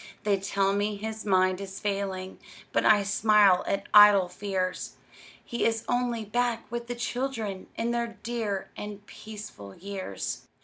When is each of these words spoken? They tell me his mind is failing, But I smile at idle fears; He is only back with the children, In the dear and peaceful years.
They 0.23 0.39
tell 0.39 0.73
me 0.73 0.95
his 0.95 1.25
mind 1.27 1.61
is 1.61 1.79
failing, 1.79 2.39
But 2.71 2.85
I 2.87 3.03
smile 3.03 3.63
at 3.67 3.85
idle 3.93 4.29
fears; 4.29 4.95
He 5.45 5.63
is 5.63 5.85
only 5.87 6.25
back 6.25 6.65
with 6.71 6.87
the 6.87 6.95
children, 6.95 7.67
In 7.75 7.91
the 7.91 8.15
dear 8.23 8.71
and 8.75 9.05
peaceful 9.05 9.75
years. 9.75 10.47